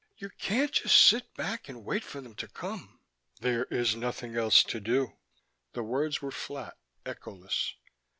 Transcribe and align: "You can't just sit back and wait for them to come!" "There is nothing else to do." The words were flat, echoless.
"You 0.17 0.31
can't 0.31 0.71
just 0.71 0.99
sit 0.99 1.31
back 1.35 1.69
and 1.69 1.85
wait 1.85 2.03
for 2.03 2.21
them 2.21 2.33
to 2.37 2.47
come!" 2.47 2.99
"There 3.39 3.65
is 3.65 3.95
nothing 3.95 4.35
else 4.35 4.63
to 4.63 4.79
do." 4.79 5.13
The 5.73 5.83
words 5.83 6.23
were 6.23 6.31
flat, 6.31 6.75
echoless. 7.05 7.75